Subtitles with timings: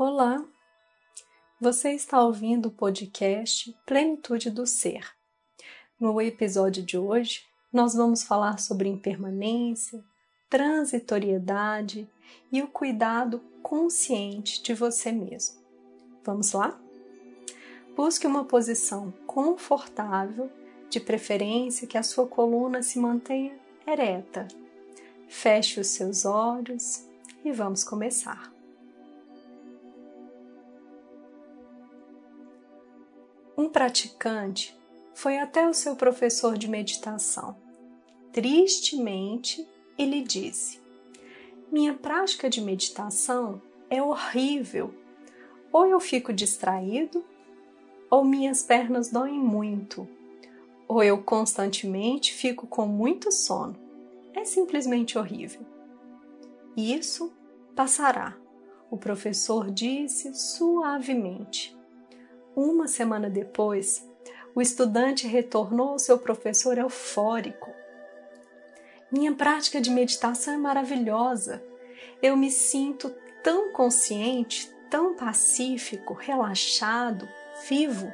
[0.00, 0.46] Olá,
[1.60, 5.04] você está ouvindo o podcast Plenitude do Ser.
[5.98, 7.42] No episódio de hoje,
[7.72, 10.00] nós vamos falar sobre impermanência,
[10.48, 12.08] transitoriedade
[12.52, 15.60] e o cuidado consciente de você mesmo.
[16.22, 16.80] Vamos lá?
[17.96, 20.48] Busque uma posição confortável,
[20.88, 24.46] de preferência que a sua coluna se mantenha ereta.
[25.26, 27.04] Feche os seus olhos
[27.44, 28.56] e vamos começar.
[33.58, 34.78] Um praticante
[35.12, 37.56] foi até o seu professor de meditação.
[38.32, 39.68] Tristemente,
[39.98, 40.80] ele disse:
[41.72, 44.94] Minha prática de meditação é horrível.
[45.72, 47.24] Ou eu fico distraído,
[48.08, 50.06] ou minhas pernas doem muito,
[50.86, 53.76] ou eu constantemente fico com muito sono.
[54.34, 55.66] É simplesmente horrível.
[56.76, 57.32] Isso
[57.74, 58.36] passará,
[58.88, 61.76] o professor disse suavemente.
[62.60, 64.04] Uma semana depois,
[64.52, 67.72] o estudante retornou ao seu professor eufórico.
[69.12, 71.62] Minha prática de meditação é maravilhosa.
[72.20, 73.14] Eu me sinto
[73.44, 77.28] tão consciente, tão pacífico, relaxado,
[77.68, 78.12] vivo.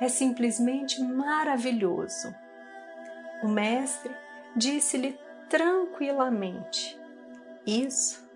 [0.00, 2.34] É simplesmente maravilhoso.
[3.42, 4.16] O mestre
[4.56, 5.14] disse-lhe
[5.50, 6.98] tranquilamente:
[7.66, 8.26] Isso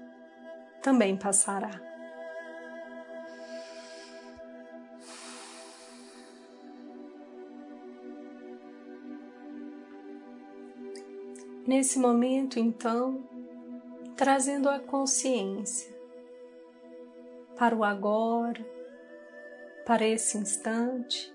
[0.83, 1.88] também passará.
[11.69, 13.23] Nesse momento, então,
[14.17, 15.95] trazendo a consciência
[17.59, 18.65] para o agora,
[19.85, 21.31] para esse instante,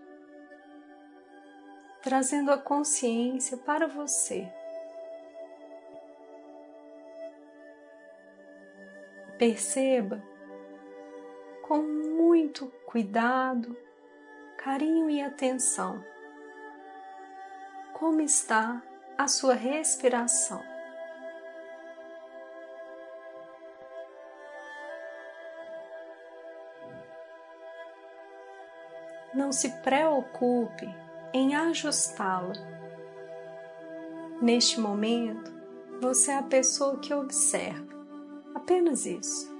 [2.01, 4.51] trazendo a consciência para você.
[9.37, 10.19] Perceba
[11.61, 13.77] com muito cuidado,
[14.57, 16.03] carinho e atenção
[17.93, 18.81] como está
[19.17, 20.61] a sua respiração.
[29.33, 30.87] Não se preocupe
[31.33, 32.53] em ajustá-la.
[34.41, 35.51] Neste momento,
[36.01, 37.93] você é a pessoa que observa,
[38.53, 39.52] apenas isso.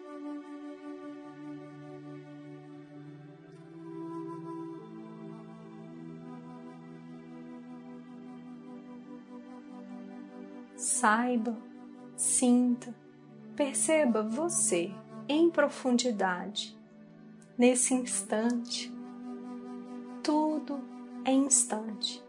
[11.03, 11.57] Saiba,
[12.15, 12.95] sinta,
[13.57, 14.89] perceba você
[15.27, 16.79] em profundidade.
[17.57, 18.89] Nesse instante,
[20.23, 20.79] tudo
[21.25, 22.23] é instante.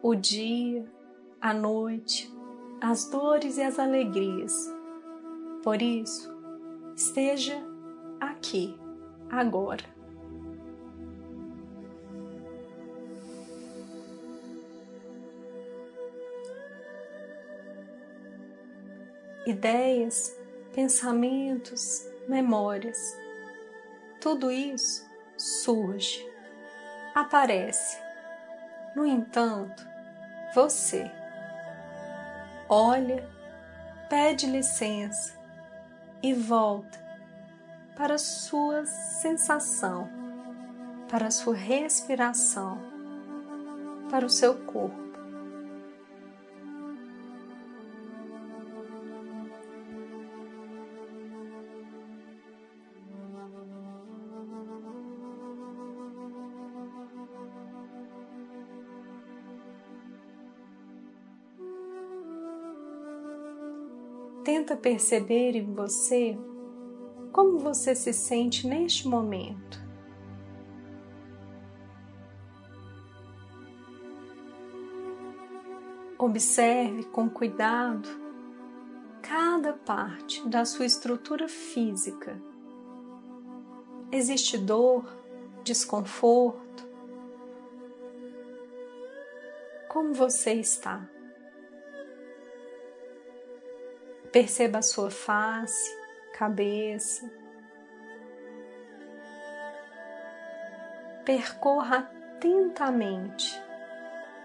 [0.00, 0.88] O dia,
[1.40, 2.32] a noite,
[2.80, 4.72] as dores e as alegrias.
[5.64, 6.32] Por isso,
[6.94, 7.60] esteja
[8.20, 8.78] aqui,
[9.28, 9.97] agora.
[19.50, 20.36] Ideias,
[20.74, 23.16] pensamentos, memórias.
[24.20, 26.24] Tudo isso surge,
[27.14, 27.98] aparece.
[28.94, 29.86] No entanto,
[30.54, 31.10] você
[32.68, 33.26] olha,
[34.08, 35.34] pede licença
[36.22, 36.98] e volta
[37.96, 40.08] para sua sensação,
[41.08, 42.78] para sua respiração,
[44.10, 45.07] para o seu corpo.
[64.68, 66.38] Tenta perceber em você
[67.32, 69.82] como você se sente neste momento.
[76.18, 78.06] Observe com cuidado
[79.22, 82.38] cada parte da sua estrutura física.
[84.12, 85.02] Existe dor,
[85.64, 86.86] desconforto?
[89.88, 91.08] Como você está?
[94.38, 95.98] Perceba a sua face,
[96.32, 97.28] cabeça.
[101.24, 103.60] Percorra atentamente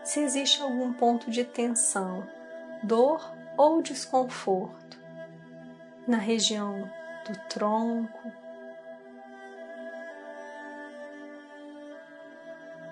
[0.04, 2.28] se existe algum ponto de tensão,
[2.82, 5.00] dor ou desconforto
[6.08, 6.90] na região
[7.28, 8.32] do tronco,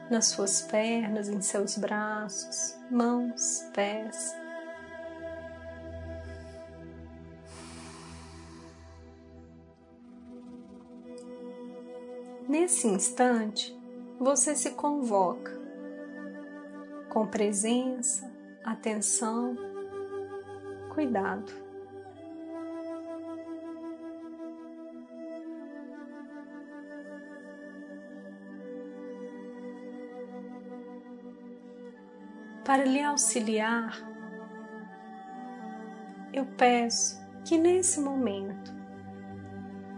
[0.07, 4.39] nas suas pernas, em seus braços, mãos, pés.
[12.61, 13.75] Nesse instante,
[14.19, 15.51] você se convoca
[17.09, 18.31] com presença,
[18.63, 19.57] atenção,
[20.93, 21.51] cuidado.
[32.63, 33.97] Para lhe auxiliar,
[36.31, 38.71] eu peço que nesse momento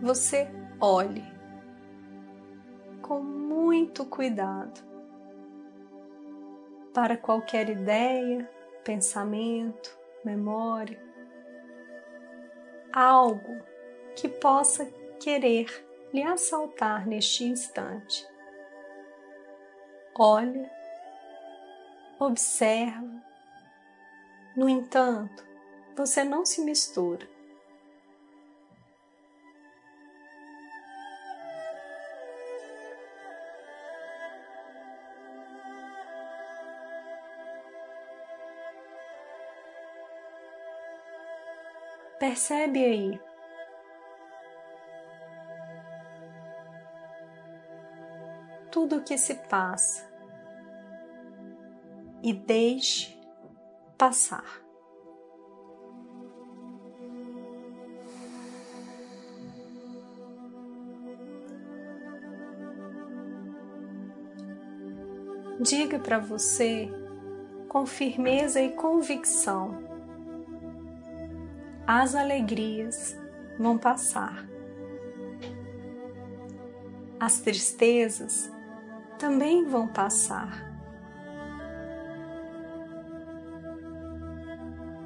[0.02, 0.50] você
[0.80, 1.33] olhe
[3.14, 4.82] com muito cuidado
[6.96, 8.50] para qualquer ideia,
[8.84, 9.96] pensamento,
[10.26, 11.00] memória,
[12.92, 13.62] algo
[14.16, 14.86] que possa
[15.20, 15.68] querer
[16.12, 18.28] lhe assaltar neste instante.
[20.18, 20.72] Olha
[22.20, 23.22] observa.
[24.56, 25.46] No entanto,
[25.96, 27.28] você não se mistura.
[42.24, 43.22] Percebe aí
[48.72, 50.10] tudo o que se passa
[52.24, 53.20] e deixe
[53.98, 54.64] passar.
[65.60, 66.90] Diga para você
[67.68, 69.93] com firmeza e convicção:
[72.02, 73.16] as alegrias
[73.60, 74.48] vão passar.
[77.20, 78.52] As tristezas
[79.20, 80.74] também vão passar.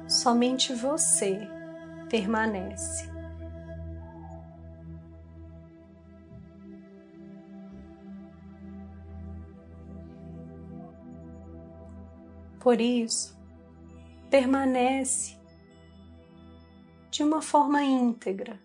[0.08, 1.46] somente você
[2.08, 3.06] permanece.
[12.58, 13.38] Por isso,
[14.30, 15.37] permanece
[17.18, 18.60] de uma forma íntegra,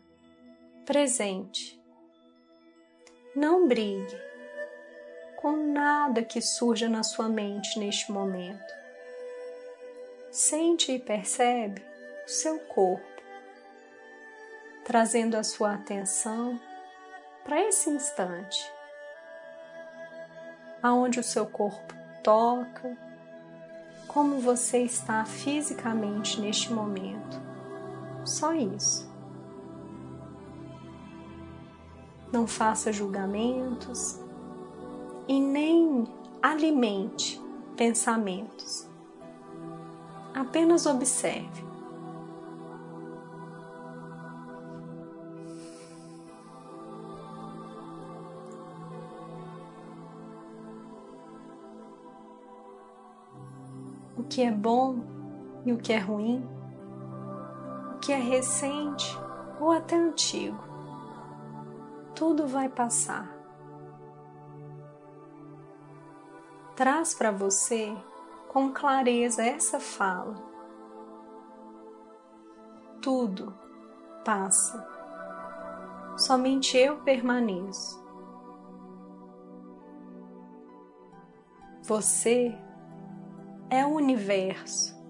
[0.85, 1.81] presente.
[3.35, 4.15] Não brigue
[5.37, 8.71] com nada que surja na sua mente neste momento
[10.29, 11.83] sente e percebe
[12.27, 13.23] o seu corpo,
[14.85, 16.61] trazendo a sua atenção
[17.43, 18.71] para esse instante,
[20.79, 22.95] aonde o seu corpo toca,
[24.07, 27.52] como você está fisicamente neste momento.
[28.25, 29.11] Só isso.
[32.31, 34.19] Não faça julgamentos
[35.27, 36.05] e nem
[36.41, 37.41] alimente
[37.77, 38.91] pensamentos
[40.33, 41.63] Apenas observe.
[54.17, 54.95] O que é bom
[55.65, 56.43] e o que é ruim,
[58.03, 59.17] que é recente
[59.61, 60.61] ou até antigo,
[62.13, 63.33] tudo vai passar.
[66.75, 67.95] Traz para você
[68.49, 70.35] com clareza essa fala.
[73.01, 73.57] Tudo
[74.25, 74.85] passa,
[76.17, 78.03] somente eu permaneço.
[81.83, 82.53] Você
[83.69, 85.02] é o universo.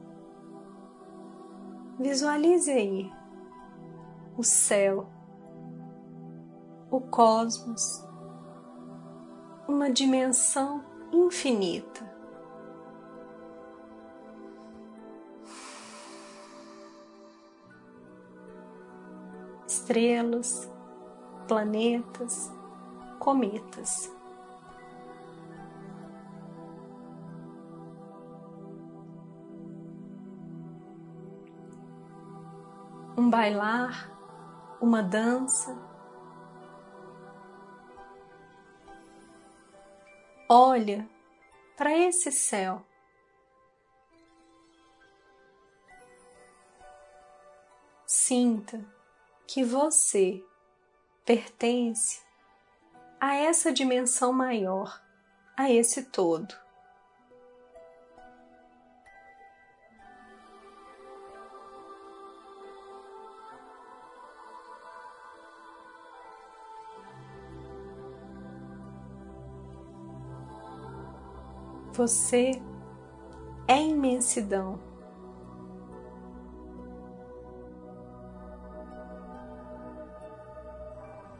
[1.99, 3.11] Visualize aí
[4.37, 5.07] o céu,
[6.89, 8.05] o cosmos,
[9.67, 12.13] uma dimensão infinita.
[19.83, 20.69] estrelas,
[21.47, 22.51] planetas,
[23.19, 24.12] cometas.
[33.15, 34.09] Um bailar,
[34.81, 35.77] uma dança.
[40.49, 41.07] Olha
[41.77, 42.83] para esse céu.
[48.07, 48.83] Sinta
[49.45, 50.43] que você
[51.23, 52.21] pertence
[53.19, 55.01] a essa dimensão maior,
[55.55, 56.62] a esse todo.
[71.93, 72.59] Você
[73.67, 74.79] é imensidão.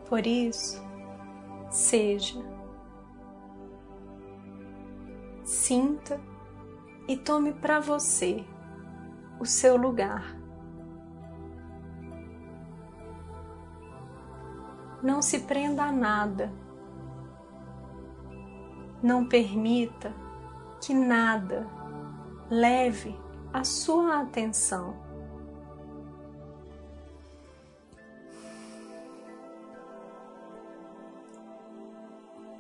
[0.08, 0.80] Por isso,
[1.72, 2.40] seja.
[5.44, 6.22] Sinta
[7.08, 8.46] e tome para você
[9.40, 10.38] o seu lugar.
[15.02, 16.54] Não se prenda a nada.
[19.02, 20.14] Não permita
[20.84, 21.66] que nada
[22.50, 23.18] leve
[23.54, 25.02] a sua atenção.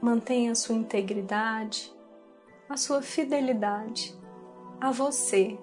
[0.01, 1.93] Mantenha a sua integridade,
[2.69, 4.17] a sua fidelidade
[4.79, 5.59] a você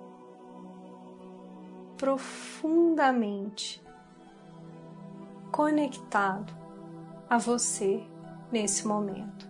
[1.96, 3.82] profundamente
[5.50, 6.52] conectado
[7.28, 8.06] a você
[8.52, 9.49] nesse momento.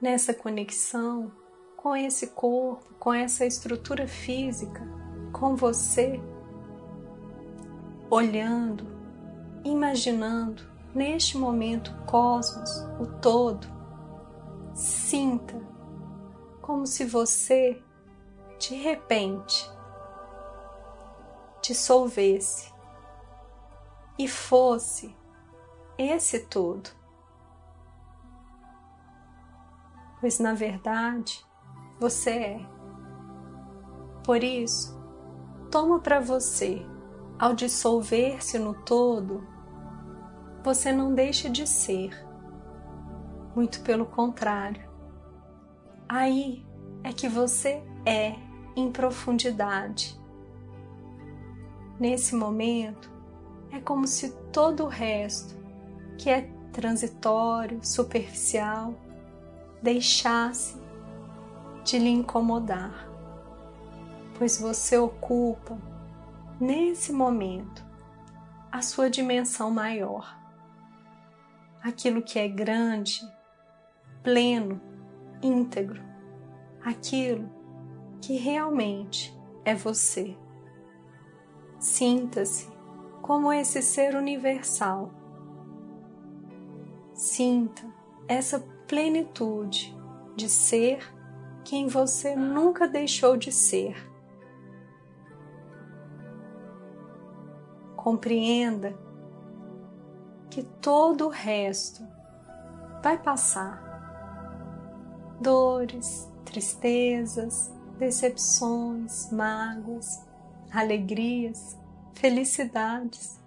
[0.00, 1.30] Nessa conexão
[1.76, 4.80] com esse corpo, com essa estrutura física,
[5.32, 6.20] com você,
[8.10, 8.86] olhando,
[9.64, 10.62] imaginando
[10.94, 13.66] neste momento o cosmos, o todo.
[14.74, 15.60] Sinta
[16.62, 17.82] como se você,
[18.58, 19.70] de repente,
[21.62, 22.72] dissolvesse
[24.18, 25.14] e fosse
[25.98, 26.99] esse todo.
[30.20, 31.44] Pois na verdade,
[31.98, 32.66] você é.
[34.22, 35.00] Por isso,
[35.70, 36.84] toma para você,
[37.38, 39.42] ao dissolver-se no todo,
[40.62, 42.10] você não deixa de ser.
[43.56, 44.88] Muito pelo contrário.
[46.08, 46.66] Aí
[47.02, 48.34] é que você é
[48.76, 50.20] em profundidade.
[51.98, 53.10] Nesse momento,
[53.70, 55.56] é como se todo o resto,
[56.18, 58.94] que é transitório, superficial,
[59.82, 60.80] deixasse
[61.84, 63.08] de lhe incomodar,
[64.38, 65.78] pois você ocupa,
[66.60, 67.84] nesse momento,
[68.70, 70.38] a sua dimensão maior,
[71.82, 73.20] aquilo que é grande,
[74.22, 74.80] pleno,
[75.42, 76.02] íntegro,
[76.84, 77.50] aquilo
[78.20, 80.36] que realmente é você.
[81.78, 82.68] Sinta-se
[83.22, 85.10] como esse ser universal.
[87.14, 87.82] Sinta
[88.28, 89.96] essa plenitude
[90.34, 91.14] de ser
[91.64, 93.94] quem você nunca deixou de ser.
[97.94, 98.98] Compreenda
[100.50, 102.02] que todo o resto
[103.00, 103.80] vai passar.
[105.40, 110.26] Dores, tristezas, decepções, mágoas,
[110.72, 111.78] alegrias,
[112.12, 113.38] felicidades,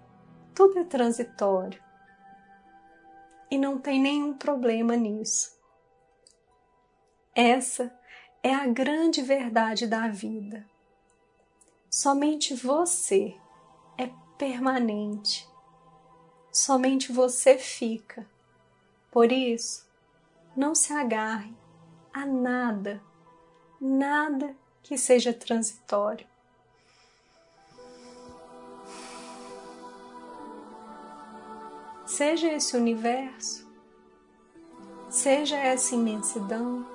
[0.54, 1.83] tudo é transitório.
[3.50, 5.54] E não tem nenhum problema nisso.
[7.34, 7.92] Essa
[8.42, 10.66] é a grande verdade da vida.
[11.90, 13.36] Somente você
[13.98, 15.48] é permanente.
[16.52, 18.28] Somente você fica.
[19.10, 19.88] Por isso,
[20.56, 21.54] não se agarre
[22.12, 23.02] a nada,
[23.80, 26.26] nada que seja transitório.
[32.16, 33.68] Seja esse universo,
[35.10, 36.86] seja essa imensidão,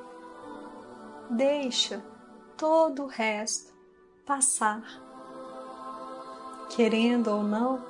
[1.29, 2.01] deixa
[2.55, 3.73] todo o resto
[4.25, 4.81] passar.
[6.69, 7.83] Querendo ou não,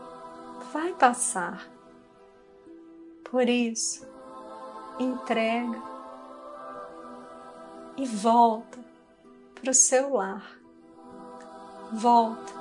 [0.73, 1.69] vai passar.
[3.29, 4.07] Por isso,
[4.97, 5.79] entrega
[7.95, 8.79] e volta
[9.53, 10.59] para o seu lar.
[11.93, 12.53] Volta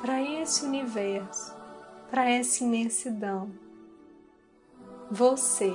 [0.00, 1.54] para esse universo,
[2.10, 3.61] para essa imensidão.
[5.14, 5.70] Você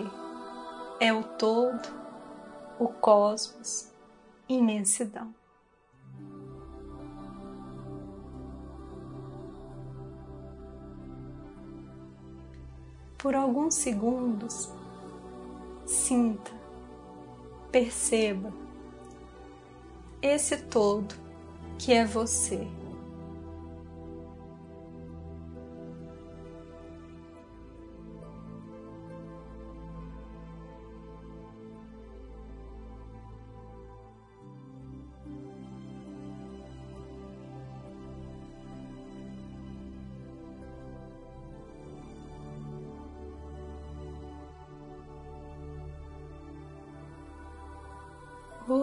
[1.00, 1.88] é o todo,
[2.80, 3.88] o cosmos,
[4.50, 5.32] imensidão.
[13.16, 14.72] Por alguns segundos,
[15.86, 16.52] sinta,
[17.72, 18.52] perceba
[20.20, 21.14] esse todo
[21.78, 22.68] que é você.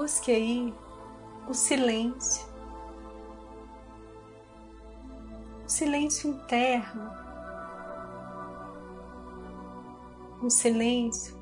[0.04, 0.74] busque aí
[1.48, 2.46] o silêncio,
[5.64, 7.10] o silêncio interno,
[10.42, 11.34] um silêncio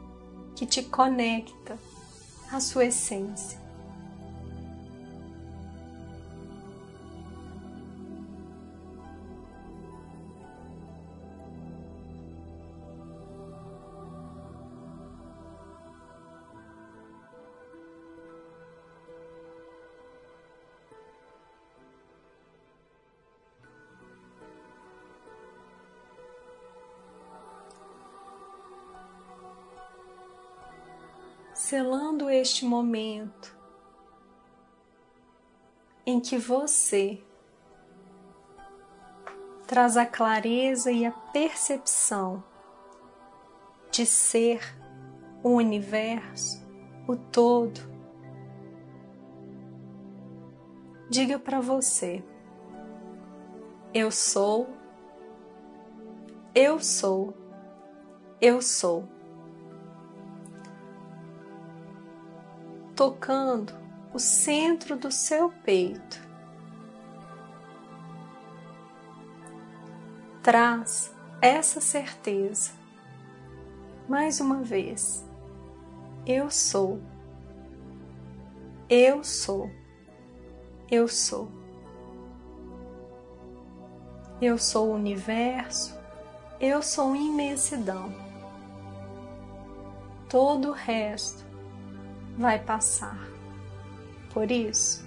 [0.54, 1.76] que te conecta
[2.52, 3.60] à sua essência.
[31.72, 33.56] Selando este momento
[36.04, 37.18] em que você
[39.66, 42.44] traz a clareza e a percepção
[43.90, 44.60] de ser
[45.42, 46.62] o universo,
[47.08, 47.80] o todo.
[51.08, 52.22] Diga para você:
[53.94, 54.68] eu sou,
[56.54, 57.32] eu sou,
[58.42, 59.21] eu sou.
[63.02, 63.74] Tocando
[64.14, 66.22] o centro do seu peito.
[70.40, 72.70] Traz essa certeza.
[74.08, 75.28] Mais uma vez.
[76.24, 77.00] Eu sou.
[78.88, 79.68] Eu sou.
[80.88, 81.50] Eu sou.
[84.40, 85.98] Eu sou o universo.
[86.60, 88.14] Eu sou imensidão.
[90.28, 91.51] Todo o resto
[92.36, 93.18] vai passar.
[94.32, 95.04] Por isso,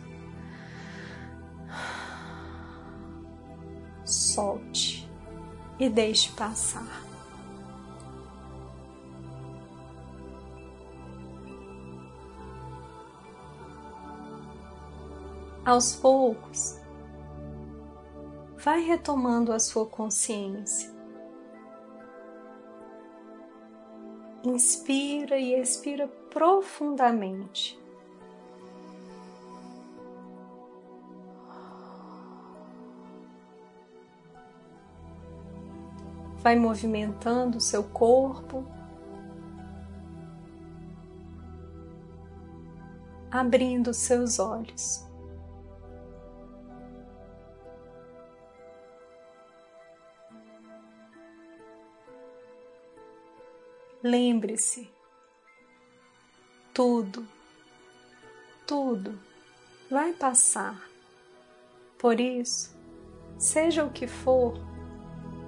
[4.03, 5.10] solte
[5.79, 7.03] e deixe passar.
[15.65, 16.79] Aos poucos,
[18.63, 20.95] vai retomando a sua consciência.
[24.46, 27.79] Inspira e expira profundamente.
[36.38, 38.64] Vai movimentando o seu corpo,
[43.31, 45.04] abrindo seus olhos.
[54.07, 54.87] Lembre-se
[56.72, 57.27] tudo,
[58.68, 59.18] tudo
[59.89, 60.79] vai passar.
[61.98, 62.77] Por isso,
[63.35, 64.59] seja o que for,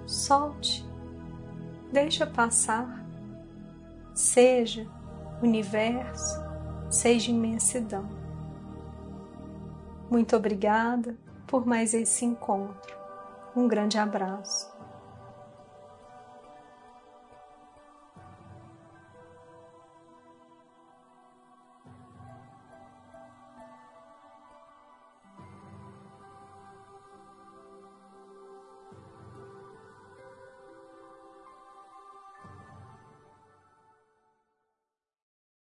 [0.07, 0.83] solte,
[1.93, 3.05] deixa passar.
[4.15, 4.87] Seja
[5.43, 6.41] universo,
[6.89, 8.09] seja imensidão.
[10.09, 11.15] Muito obrigada
[11.45, 12.97] por mais esse encontro.
[13.55, 14.76] Um grande abraço.